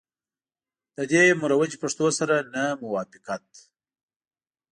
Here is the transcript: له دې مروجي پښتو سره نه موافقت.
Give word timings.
له 0.95 1.03
دې 1.11 1.23
مروجي 1.41 1.77
پښتو 1.83 2.07
سره 2.19 2.35
نه 2.53 2.63
موافقت. 2.83 3.45